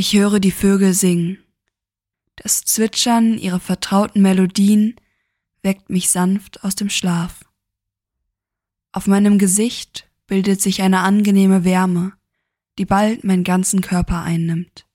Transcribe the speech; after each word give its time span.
Ich 0.00 0.14
höre 0.14 0.40
die 0.40 0.50
Vögel 0.50 0.94
singen. 0.94 1.36
Das 2.36 2.62
Zwitschern 2.62 3.36
ihrer 3.36 3.60
vertrauten 3.60 4.22
Melodien 4.22 4.96
weckt 5.62 5.90
mich 5.90 6.08
sanft 6.08 6.64
aus 6.64 6.74
dem 6.74 6.88
Schlaf. 6.88 7.44
Auf 8.92 9.06
meinem 9.06 9.38
Gesicht 9.38 10.10
bildet 10.26 10.62
sich 10.62 10.80
eine 10.80 11.00
angenehme 11.00 11.64
Wärme, 11.64 12.14
die 12.78 12.86
bald 12.86 13.24
meinen 13.24 13.44
ganzen 13.44 13.82
Körper 13.82 14.22
einnimmt. 14.22 14.86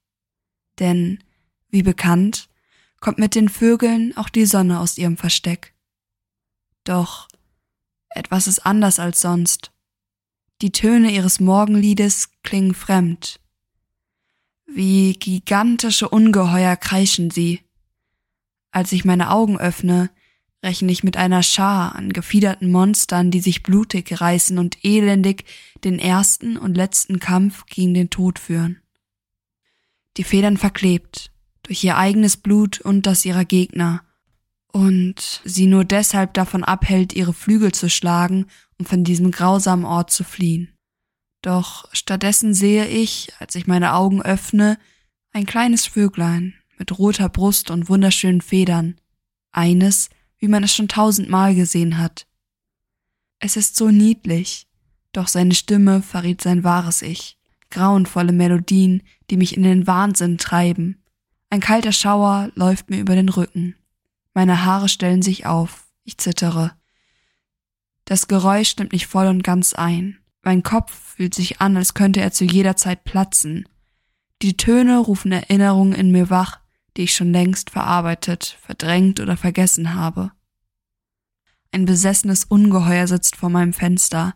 Denn, 0.80 1.24
wie 1.70 1.84
bekannt, 1.84 2.50
kommt 3.00 3.20
mit 3.20 3.36
den 3.36 3.48
Vögeln 3.48 4.18
auch 4.18 4.30
die 4.30 4.48
Sonne 4.48 4.80
aus 4.80 4.98
ihrem 4.98 5.18
Versteck. 5.18 5.76
Doch 6.84 7.28
etwas 8.10 8.48
ist 8.48 8.66
anders 8.66 8.98
als 8.98 9.22
sonst. 9.22 9.72
Die 10.64 10.72
Töne 10.72 11.12
ihres 11.12 11.40
Morgenliedes 11.40 12.32
klingen 12.42 12.74
fremd. 12.74 13.40
Wie 14.66 15.14
gigantische 15.14 16.10
Ungeheuer 16.10 16.76
kreischen 16.76 17.30
sie. 17.30 17.62
Als 18.72 18.92
ich 18.92 19.06
meine 19.06 19.32
Augen 19.32 19.58
öffne, 19.58 20.10
rechne 20.64 20.92
ich 20.92 21.04
mit 21.04 21.16
einer 21.16 21.44
Schar 21.44 21.96
an 21.96 22.12
gefiederten 22.12 22.72
Monstern, 22.72 23.30
die 23.32 23.40
sich 23.40 23.64
blutig 23.64 24.20
reißen 24.20 24.58
und 24.58 24.84
elendig 24.84 25.46
den 25.84 26.00
ersten 26.00 26.58
und 26.58 26.76
letzten 26.76 27.20
Kampf 27.20 27.66
gegen 27.68 27.94
den 27.94 28.10
Tod 28.10 28.40
führen. 28.40 28.82
Die 30.18 30.24
Federn 30.24 30.58
verklebt, 30.58 31.32
durch 31.64 31.84
ihr 31.84 31.98
eigenes 31.98 32.38
Blut 32.38 32.82
und 32.82 33.06
das 33.06 33.26
ihrer 33.26 33.46
Gegner, 33.46 34.04
und 34.72 35.42
sie 35.46 35.68
nur 35.68 35.86
deshalb 35.86 36.34
davon 36.34 36.66
abhält, 36.66 37.14
ihre 37.14 37.34
Flügel 37.34 37.72
zu 37.72 37.90
schlagen, 37.90 38.48
um 38.78 38.86
von 38.86 39.06
diesem 39.06 39.32
grausamen 39.32 39.86
Ort 39.86 40.12
zu 40.12 40.26
fliehen. 40.26 40.75
Doch 41.46 41.86
stattdessen 41.94 42.56
sehe 42.56 42.88
ich, 42.88 43.32
als 43.38 43.54
ich 43.54 43.68
meine 43.68 43.94
Augen 43.94 44.20
öffne, 44.24 44.80
ein 45.32 45.46
kleines 45.46 45.86
Vöglein 45.86 46.56
mit 46.80 46.98
roter 46.98 47.30
Brust 47.30 47.70
und 47.70 47.88
wunderschönen 47.88 48.42
Federn, 48.42 49.00
eines, 49.52 50.10
wie 50.40 50.48
man 50.48 50.64
es 50.64 50.74
schon 50.74 50.88
tausendmal 50.88 51.54
gesehen 51.54 52.00
hat. 52.00 52.26
Es 53.38 53.58
ist 53.58 53.76
so 53.76 53.92
niedlich, 53.92 54.66
doch 55.12 55.28
seine 55.28 55.54
Stimme 55.54 56.02
verriet 56.02 56.42
sein 56.42 56.64
wahres 56.64 57.04
Ich, 57.04 57.38
grauenvolle 57.70 58.32
Melodien, 58.32 59.04
die 59.30 59.38
mich 59.38 59.56
in 59.56 59.62
den 59.62 59.86
Wahnsinn 59.86 60.40
treiben. 60.40 61.04
Ein 61.52 61.60
kalter 61.60 61.92
Schauer 61.92 62.50
läuft 62.56 62.90
mir 62.90 62.98
über 62.98 63.14
den 63.14 63.30
Rücken. 63.30 63.76
Meine 64.34 64.66
Haare 64.66 64.90
stellen 64.90 65.22
sich 65.22 65.46
auf, 65.46 65.86
ich 66.06 66.18
zittere. 66.18 66.72
Das 68.06 68.28
Geräusch 68.28 68.76
nimmt 68.78 68.94
mich 68.94 69.06
voll 69.06 69.28
und 69.28 69.44
ganz 69.44 69.74
ein. 69.74 70.18
Mein 70.46 70.62
Kopf 70.62 71.16
fühlt 71.16 71.34
sich 71.34 71.60
an, 71.60 71.76
als 71.76 71.96
könnte 71.96 72.22
er 72.22 72.32
zu 72.32 72.46
jeder 72.46 72.78
Zeit 72.78 73.04
platzen. 73.04 73.68
Die 74.44 74.56
Töne 74.56 75.00
rufen 75.00 75.32
Erinnerungen 75.32 75.94
in 75.94 76.12
mir 76.12 76.30
wach, 76.30 76.60
die 76.96 77.02
ich 77.02 77.16
schon 77.16 77.32
längst 77.32 77.72
verarbeitet, 77.72 78.56
verdrängt 78.62 79.20
oder 79.20 79.38
vergessen 79.38 79.96
habe. 79.96 80.32
Ein 81.72 81.86
besessenes 81.86 82.46
Ungeheuer 82.46 83.08
sitzt 83.08 83.36
vor 83.36 83.50
meinem 83.50 83.74
Fenster, 83.74 84.36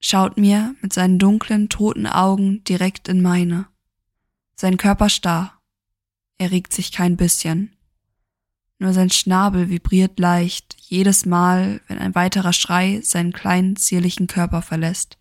schaut 0.00 0.36
mir 0.36 0.74
mit 0.82 0.92
seinen 0.92 1.18
dunklen, 1.18 1.70
toten 1.70 2.06
Augen 2.06 2.62
direkt 2.64 3.08
in 3.08 3.22
meine. 3.22 3.68
Sein 4.54 4.76
Körper 4.76 5.08
starr. 5.08 5.62
Er 6.36 6.50
regt 6.50 6.74
sich 6.74 6.92
kein 6.92 7.16
bisschen. 7.16 7.74
Nur 8.78 8.92
sein 8.92 9.08
Schnabel 9.08 9.70
vibriert 9.70 10.18
leicht, 10.18 10.76
jedes 10.78 11.24
Mal, 11.24 11.80
wenn 11.88 11.98
ein 11.98 12.14
weiterer 12.14 12.52
Schrei 12.52 13.00
seinen 13.02 13.32
kleinen, 13.32 13.76
zierlichen 13.76 14.26
Körper 14.26 14.60
verlässt. 14.60 15.18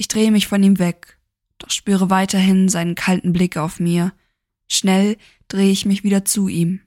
Ich 0.00 0.08
drehe 0.08 0.30
mich 0.30 0.46
von 0.48 0.62
ihm 0.62 0.78
weg, 0.78 1.18
doch 1.58 1.68
spüre 1.68 2.08
weiterhin 2.08 2.70
seinen 2.70 2.94
kalten 2.94 3.34
Blick 3.34 3.58
auf 3.58 3.80
mir, 3.80 4.14
Schnell 4.66 5.18
drehe 5.48 5.70
ich 5.70 5.84
mich 5.84 6.04
wieder 6.04 6.24
zu 6.24 6.48
ihm. 6.48 6.80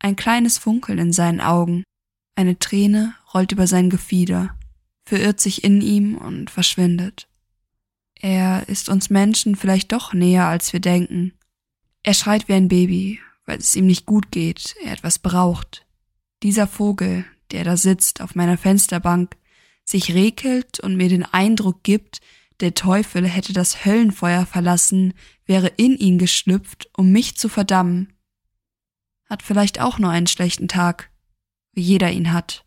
Ein 0.00 0.16
kleines 0.16 0.58
Funkeln 0.58 0.98
in 0.98 1.12
seinen 1.12 1.40
Augen, 1.40 1.84
eine 2.34 2.58
Träne 2.58 3.14
rollt 3.32 3.52
über 3.52 3.68
sein 3.68 3.90
Gefieder, 3.90 4.58
verirrt 5.04 5.40
sich 5.40 5.62
in 5.62 5.82
ihm 5.82 6.16
und 6.16 6.50
verschwindet. 6.50 7.28
Er 8.14 8.68
ist 8.68 8.88
uns 8.88 9.08
Menschen 9.08 9.54
vielleicht 9.54 9.92
doch 9.92 10.12
näher, 10.12 10.46
als 10.46 10.72
wir 10.72 10.80
denken. 10.80 11.32
Er 12.02 12.14
schreit 12.14 12.48
wie 12.48 12.54
ein 12.54 12.66
Baby, 12.66 13.20
weil 13.44 13.58
es 13.58 13.76
ihm 13.76 13.86
nicht 13.86 14.04
gut 14.04 14.32
geht, 14.32 14.74
er 14.82 14.94
etwas 14.94 15.20
braucht. 15.20 15.86
Dieser 16.42 16.66
Vogel, 16.66 17.24
der 17.52 17.62
da 17.62 17.76
sitzt 17.76 18.20
auf 18.20 18.34
meiner 18.34 18.58
Fensterbank, 18.58 19.36
sich 19.88 20.12
rekelt 20.12 20.80
und 20.80 20.96
mir 20.96 21.08
den 21.08 21.22
Eindruck 21.22 21.82
gibt, 21.82 22.20
der 22.60 22.74
Teufel 22.74 23.26
hätte 23.26 23.52
das 23.52 23.84
Höllenfeuer 23.84 24.46
verlassen, 24.46 25.14
wäre 25.44 25.68
in 25.68 25.96
ihn 25.96 26.18
geschlüpft, 26.18 26.88
um 26.96 27.12
mich 27.12 27.36
zu 27.36 27.48
verdammen. 27.48 28.12
Hat 29.26 29.42
vielleicht 29.42 29.80
auch 29.80 29.98
nur 29.98 30.10
einen 30.10 30.26
schlechten 30.26 30.68
Tag, 30.68 31.10
wie 31.72 31.82
jeder 31.82 32.10
ihn 32.10 32.32
hat. 32.32 32.64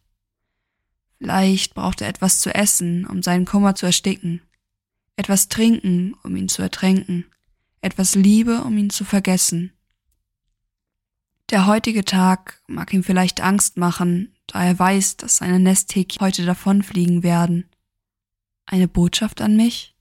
Vielleicht 1.17 1.73
braucht 1.73 2.01
er 2.01 2.07
etwas 2.07 2.39
zu 2.39 2.53
essen, 2.53 3.05
um 3.05 3.21
seinen 3.23 3.45
Kummer 3.45 3.75
zu 3.75 3.85
ersticken, 3.85 4.41
etwas 5.15 5.49
trinken, 5.49 6.13
um 6.23 6.35
ihn 6.35 6.47
zu 6.47 6.61
ertränken, 6.61 7.25
etwas 7.81 8.15
Liebe, 8.15 8.63
um 8.63 8.77
ihn 8.77 8.89
zu 8.89 9.03
vergessen. 9.03 9.73
Der 11.49 11.65
heutige 11.65 12.05
Tag 12.05 12.61
mag 12.67 12.93
ihm 12.93 13.03
vielleicht 13.03 13.41
Angst 13.41 13.75
machen, 13.75 14.35
da 14.49 14.63
er 14.63 14.77
weiß, 14.77 15.17
dass 15.17 15.37
seine 15.37 15.59
Nesthäkchen 15.59 16.19
heute 16.21 16.45
davonfliegen 16.45 17.23
werden. 17.23 17.65
Eine 18.65 18.87
Botschaft 18.87 19.41
an 19.41 19.55
mich? 19.55 19.95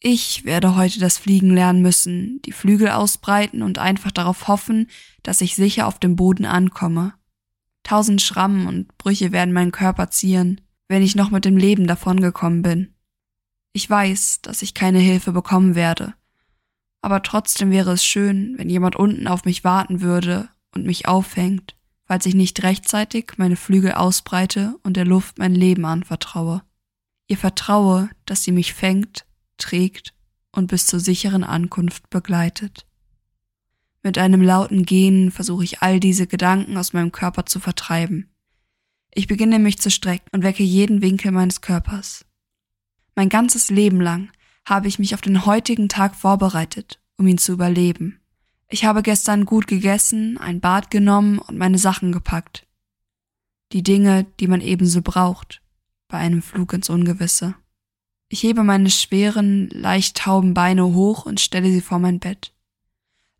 Ich 0.00 0.44
werde 0.44 0.76
heute 0.76 1.00
das 1.00 1.16
Fliegen 1.18 1.50
lernen 1.50 1.80
müssen, 1.80 2.42
die 2.42 2.52
Flügel 2.52 2.90
ausbreiten 2.90 3.62
und 3.62 3.78
einfach 3.78 4.10
darauf 4.10 4.48
hoffen, 4.48 4.88
dass 5.22 5.40
ich 5.40 5.56
sicher 5.56 5.86
auf 5.86 5.98
dem 5.98 6.14
Boden 6.14 6.44
ankomme. 6.44 7.14
Tausend 7.84 8.20
Schrammen 8.20 8.66
und 8.66 8.98
Brüche 8.98 9.32
werden 9.32 9.54
meinen 9.54 9.72
Körper 9.72 10.10
zieren, 10.10 10.60
wenn 10.88 11.02
ich 11.02 11.14
noch 11.14 11.30
mit 11.30 11.44
dem 11.44 11.56
Leben 11.56 11.86
davongekommen 11.86 12.62
bin. 12.62 12.94
Ich 13.72 13.88
weiß, 13.88 14.42
dass 14.42 14.62
ich 14.62 14.74
keine 14.74 14.98
Hilfe 14.98 15.32
bekommen 15.32 15.74
werde, 15.74 16.14
aber 17.04 17.22
trotzdem 17.22 17.70
wäre 17.70 17.92
es 17.92 18.04
schön, 18.04 18.54
wenn 18.56 18.70
jemand 18.70 18.96
unten 18.96 19.26
auf 19.26 19.44
mich 19.44 19.62
warten 19.62 20.00
würde 20.00 20.48
und 20.74 20.86
mich 20.86 21.06
auffängt, 21.06 21.76
falls 22.06 22.26
ich 22.26 22.34
nicht 22.34 22.62
rechtzeitig 22.62 23.32
meine 23.36 23.56
Flügel 23.56 23.92
ausbreite 23.92 24.76
und 24.82 24.96
der 24.96 25.04
Luft 25.04 25.38
mein 25.38 25.54
Leben 25.54 25.84
anvertraue. 25.84 26.62
Ihr 27.26 27.38
vertraue, 27.38 28.10
dass 28.26 28.42
sie 28.44 28.52
mich 28.52 28.74
fängt 28.74 29.24
trägt 29.56 30.14
und 30.52 30.68
bis 30.68 30.86
zur 30.86 31.00
sicheren 31.00 31.44
Ankunft 31.44 32.10
begleitet. 32.10 32.86
Mit 34.02 34.18
einem 34.18 34.42
lauten 34.42 34.84
Gehen 34.84 35.30
versuche 35.30 35.64
ich 35.64 35.80
all 35.80 35.98
diese 35.98 36.26
Gedanken 36.26 36.76
aus 36.76 36.92
meinem 36.92 37.12
Körper 37.12 37.46
zu 37.46 37.58
vertreiben. 37.58 38.30
Ich 39.14 39.26
beginne 39.26 39.58
mich 39.58 39.78
zu 39.78 39.90
strecken 39.90 40.28
und 40.32 40.42
wecke 40.42 40.62
jeden 40.62 41.00
Winkel 41.00 41.30
meines 41.30 41.60
Körpers. 41.60 42.26
Mein 43.14 43.28
ganzes 43.28 43.70
Leben 43.70 44.00
lang 44.00 44.30
habe 44.66 44.88
ich 44.88 44.98
mich 44.98 45.14
auf 45.14 45.20
den 45.20 45.46
heutigen 45.46 45.88
Tag 45.88 46.16
vorbereitet, 46.16 47.00
um 47.16 47.26
ihn 47.26 47.38
zu 47.38 47.52
überleben. 47.52 48.20
Ich 48.74 48.84
habe 48.84 49.02
gestern 49.02 49.44
gut 49.44 49.68
gegessen, 49.68 50.36
ein 50.36 50.58
Bad 50.58 50.90
genommen 50.90 51.38
und 51.38 51.56
meine 51.56 51.78
Sachen 51.78 52.10
gepackt. 52.10 52.66
Die 53.70 53.84
Dinge, 53.84 54.26
die 54.40 54.48
man 54.48 54.60
ebenso 54.60 55.00
braucht, 55.00 55.62
bei 56.08 56.18
einem 56.18 56.42
Flug 56.42 56.72
ins 56.72 56.90
Ungewisse. 56.90 57.54
Ich 58.28 58.42
hebe 58.42 58.64
meine 58.64 58.90
schweren, 58.90 59.68
leicht 59.68 60.16
tauben 60.16 60.54
Beine 60.54 60.92
hoch 60.92 61.24
und 61.24 61.40
stelle 61.40 61.70
sie 61.70 61.82
vor 61.82 62.00
mein 62.00 62.18
Bett. 62.18 62.52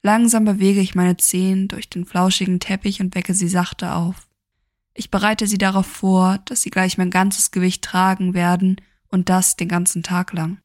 Langsam 0.04 0.44
bewege 0.44 0.78
ich 0.78 0.94
meine 0.94 1.16
Zehen 1.16 1.66
durch 1.66 1.90
den 1.90 2.04
flauschigen 2.04 2.60
Teppich 2.60 3.00
und 3.00 3.16
wecke 3.16 3.34
sie 3.34 3.48
sachte 3.48 3.92
auf. 3.92 4.28
Ich 4.94 5.10
bereite 5.10 5.48
sie 5.48 5.58
darauf 5.58 5.86
vor, 5.86 6.38
dass 6.44 6.62
sie 6.62 6.70
gleich 6.70 6.96
mein 6.96 7.10
ganzes 7.10 7.50
Gewicht 7.50 7.82
tragen 7.82 8.34
werden 8.34 8.76
und 9.08 9.28
das 9.28 9.56
den 9.56 9.66
ganzen 9.66 10.04
Tag 10.04 10.32
lang. 10.32 10.60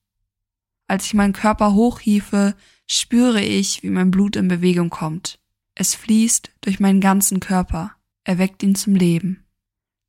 Als 0.87 1.07
ich 1.07 1.15
meinen 1.15 1.33
Körper 1.33 1.73
hochhiefe, 1.73 2.53
spüre 2.91 3.41
ich, 3.41 3.83
wie 3.83 3.89
mein 3.89 4.11
Blut 4.11 4.35
in 4.35 4.47
Bewegung 4.47 4.89
kommt. 4.89 5.39
Es 5.75 5.95
fließt 5.95 6.51
durch 6.61 6.79
meinen 6.79 6.99
ganzen 6.99 7.39
Körper, 7.39 7.91
erweckt 8.23 8.63
ihn 8.63 8.75
zum 8.75 8.95
Leben. 8.95 9.45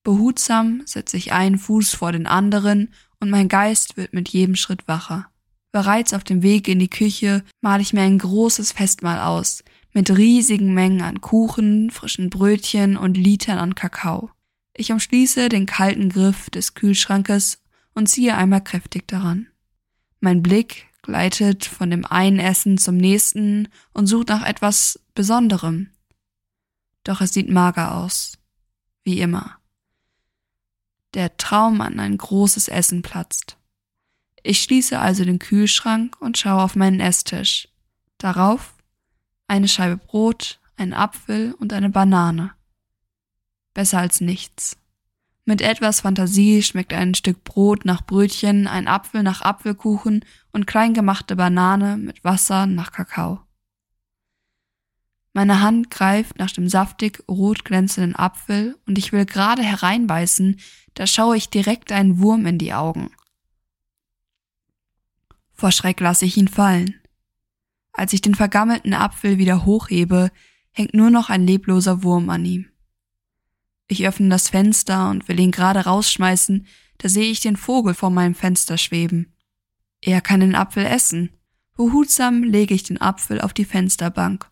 Behutsam 0.03 0.82
setze 0.87 1.17
ich 1.17 1.32
einen 1.32 1.59
Fuß 1.59 1.94
vor 1.94 2.12
den 2.12 2.27
anderen 2.27 2.93
und 3.21 3.31
mein 3.31 3.49
Geist 3.49 3.97
wird 3.97 4.15
mit 4.15 4.31
jedem 4.31 4.56
Schritt 4.56 4.88
wacher. 4.88 5.31
Bereits 5.73 6.15
auf 6.15 6.25
dem 6.25 6.43
Weg 6.43 6.67
in 6.67 6.79
die 6.79 6.91
Küche 6.91 7.44
male 7.61 7.82
ich 7.82 7.93
mir 7.93 8.03
ein 8.03 8.19
großes 8.19 8.73
Festmahl 8.73 9.21
aus, 9.21 9.62
mit 9.93 10.11
riesigen 10.17 10.73
Mengen 10.75 11.03
an 11.03 11.21
Kuchen, 11.21 11.91
frischen 11.91 12.31
Brötchen 12.31 12.97
und 12.97 13.17
Litern 13.17 13.59
an 13.59 13.75
Kakao. 13.75 14.31
Ich 14.75 14.91
umschließe 14.91 15.49
den 15.49 15.67
kalten 15.67 16.09
Griff 16.09 16.49
des 16.50 16.75
Kühlschrankes 16.75 17.62
und 17.94 18.09
ziehe 18.09 18.37
einmal 18.37 18.65
kräftig 18.65 19.06
daran. 19.06 19.49
Mein 20.21 20.43
Blick 20.43 20.87
gleitet 21.02 21.64
von 21.64 21.91
dem 21.91 22.05
einen 22.05 22.38
Essen 22.38 22.79
zum 22.79 22.97
nächsten 22.97 23.69
und 23.93 24.06
sucht 24.06 24.29
nach 24.29 24.44
etwas 24.44 25.00
Besonderem. 25.14 25.91
Doch 27.05 27.20
es 27.20 27.32
sieht 27.32 27.49
mager 27.49 27.94
aus. 27.94 28.38
Wie 29.02 29.20
immer 29.20 29.61
der 31.14 31.37
Traum 31.37 31.81
an 31.81 31.99
ein 31.99 32.17
großes 32.17 32.69
Essen 32.69 33.02
platzt. 33.02 33.56
Ich 34.43 34.62
schließe 34.62 34.99
also 34.99 35.25
den 35.25 35.38
Kühlschrank 35.38 36.17
und 36.20 36.38
schaue 36.38 36.62
auf 36.62 36.76
meinen 36.76 37.00
Esstisch. 37.00 37.69
Darauf 38.19 38.75
eine 39.47 39.69
Scheibe 39.69 39.97
Brot, 39.97 40.61
ein 40.76 40.94
Apfel 40.94 41.55
und 41.55 41.73
eine 41.73 41.91
Banane. 41.91 42.52
Besser 43.75 43.99
als 43.99 44.20
nichts. 44.20 44.76
Mit 45.50 45.62
etwas 45.62 46.02
Fantasie 46.02 46.62
schmeckt 46.62 46.93
ein 46.93 47.12
Stück 47.12 47.43
Brot 47.43 47.85
nach 47.85 48.06
Brötchen, 48.06 48.69
ein 48.69 48.87
Apfel 48.87 49.25
nach 49.25 49.43
Apfelkuchen 49.43 50.25
und 50.52 50.69
kleingemachte 50.69 51.35
Banane 51.35 51.97
mit 51.97 52.23
Wasser 52.23 52.67
nach 52.67 52.93
Kakao. 52.93 53.41
Meine 55.32 55.61
Hand 55.61 55.91
greift 55.91 56.38
nach 56.38 56.52
dem 56.52 56.69
saftig 56.69 57.25
rot 57.29 57.64
glänzenden 57.64 58.14
Apfel 58.14 58.79
und 58.87 58.97
ich 58.97 59.11
will 59.11 59.26
gerade 59.26 59.64
hereinbeißen, 59.64 60.61
da 60.94 61.08
schaue 61.08 61.37
ich 61.37 61.50
direkt 61.50 61.91
einen 61.91 62.20
Wurm 62.20 62.47
in 62.47 62.58
die 62.58 62.73
Augen. 62.73 63.11
Vor 65.52 65.73
Schreck 65.73 65.99
lasse 65.99 66.26
ich 66.26 66.37
ihn 66.37 66.47
fallen. 66.47 66.94
Als 67.93 68.12
ich 68.12 68.20
den 68.20 68.37
vergammelten 68.37 68.94
Apfel 68.94 69.38
wieder 69.38 69.64
hochhebe, 69.64 70.31
hängt 70.70 70.94
nur 70.94 71.11
noch 71.11 71.29
ein 71.29 71.44
lebloser 71.44 72.05
Wurm 72.05 72.31
an 72.31 72.44
ihm. 72.44 72.70
Ich 73.91 74.07
öffne 74.07 74.29
das 74.29 74.49
Fenster 74.49 75.11
und 75.11 75.27
will 75.27 75.41
ihn 75.41 75.51
gerade 75.51 75.81
rausschmeißen, 75.81 76.65
da 76.99 77.09
sehe 77.09 77.29
ich 77.29 77.41
den 77.41 77.57
Vogel 77.57 77.93
vor 77.93 78.11
meinem 78.11 78.37
Fenster 78.37 78.79
schweben. 78.79 79.35
Er 80.01 80.21
kann 80.21 80.39
den 80.39 80.55
Apfel 80.55 80.87
essen. 80.87 81.31
Behutsam 81.77 82.45
lege 82.45 82.73
ich 82.73 82.85
den 82.85 83.01
Apfel 83.01 83.41
auf 83.41 83.53
die 83.53 83.65
Fensterbank. 83.65 84.49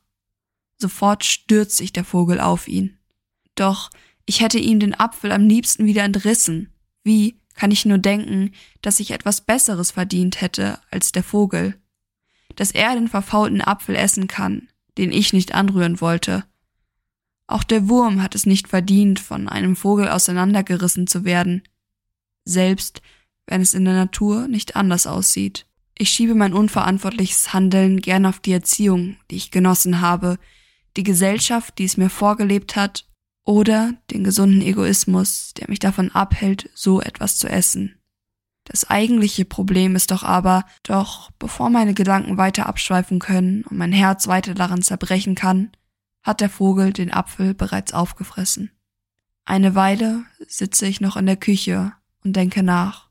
Sofort 0.76 1.24
stürzt 1.24 1.76
sich 1.76 1.92
der 1.92 2.02
Vogel 2.02 2.40
auf 2.40 2.66
ihn. 2.66 2.98
Doch 3.54 3.90
ich 4.26 4.40
hätte 4.40 4.58
ihm 4.58 4.80
den 4.80 4.98
Apfel 4.98 5.30
am 5.30 5.46
liebsten 5.46 5.86
wieder 5.86 6.02
entrissen. 6.02 6.72
Wie 7.04 7.38
kann 7.54 7.70
ich 7.70 7.84
nur 7.84 7.98
denken, 7.98 8.50
dass 8.82 8.98
ich 8.98 9.12
etwas 9.12 9.42
Besseres 9.42 9.92
verdient 9.92 10.40
hätte 10.40 10.80
als 10.90 11.12
der 11.12 11.22
Vogel? 11.22 11.80
Dass 12.56 12.72
er 12.72 12.92
den 12.94 13.06
verfaulten 13.06 13.60
Apfel 13.60 13.94
essen 13.94 14.26
kann, 14.26 14.66
den 14.96 15.12
ich 15.12 15.32
nicht 15.32 15.54
anrühren 15.54 16.00
wollte. 16.00 16.44
Auch 17.48 17.64
der 17.64 17.88
Wurm 17.88 18.22
hat 18.22 18.34
es 18.34 18.46
nicht 18.46 18.68
verdient, 18.68 19.18
von 19.18 19.48
einem 19.48 19.74
Vogel 19.74 20.08
auseinandergerissen 20.08 21.06
zu 21.06 21.24
werden. 21.24 21.62
Selbst 22.44 23.02
wenn 23.46 23.62
es 23.62 23.74
in 23.74 23.86
der 23.86 23.94
Natur 23.94 24.46
nicht 24.46 24.76
anders 24.76 25.06
aussieht. 25.06 25.66
Ich 25.96 26.10
schiebe 26.10 26.34
mein 26.34 26.52
unverantwortliches 26.52 27.52
Handeln 27.52 28.00
gern 28.00 28.26
auf 28.26 28.38
die 28.38 28.52
Erziehung, 28.52 29.16
die 29.30 29.36
ich 29.36 29.50
genossen 29.50 30.00
habe, 30.02 30.38
die 30.96 31.02
Gesellschaft, 31.02 31.78
die 31.78 31.84
es 31.84 31.96
mir 31.96 32.10
vorgelebt 32.10 32.76
hat, 32.76 33.06
oder 33.44 33.94
den 34.10 34.24
gesunden 34.24 34.60
Egoismus, 34.60 35.54
der 35.54 35.70
mich 35.70 35.78
davon 35.78 36.12
abhält, 36.12 36.68
so 36.74 37.00
etwas 37.00 37.38
zu 37.38 37.48
essen. 37.48 37.98
Das 38.64 38.90
eigentliche 38.90 39.46
Problem 39.46 39.96
ist 39.96 40.10
doch 40.10 40.22
aber, 40.22 40.66
doch 40.82 41.30
bevor 41.38 41.70
meine 41.70 41.94
Gedanken 41.94 42.36
weiter 42.36 42.66
abschweifen 42.66 43.18
können 43.18 43.64
und 43.64 43.78
mein 43.78 43.92
Herz 43.92 44.26
weiter 44.28 44.52
daran 44.52 44.82
zerbrechen 44.82 45.34
kann, 45.34 45.70
hat 46.22 46.40
der 46.40 46.50
Vogel 46.50 46.92
den 46.92 47.12
Apfel 47.12 47.54
bereits 47.54 47.92
aufgefressen. 47.92 48.70
Eine 49.44 49.74
Weile 49.74 50.24
sitze 50.46 50.86
ich 50.86 51.00
noch 51.00 51.16
in 51.16 51.26
der 51.26 51.36
Küche 51.36 51.92
und 52.22 52.34
denke 52.34 52.62
nach. 52.62 53.08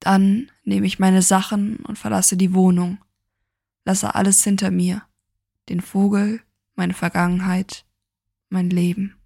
Dann 0.00 0.50
nehme 0.62 0.86
ich 0.86 0.98
meine 0.98 1.22
Sachen 1.22 1.78
und 1.78 1.98
verlasse 1.98 2.36
die 2.36 2.54
Wohnung, 2.54 2.98
lasse 3.84 4.14
alles 4.14 4.44
hinter 4.44 4.70
mir, 4.70 5.02
den 5.68 5.80
Vogel, 5.80 6.42
meine 6.76 6.94
Vergangenheit, 6.94 7.84
mein 8.50 8.70
Leben. 8.70 9.16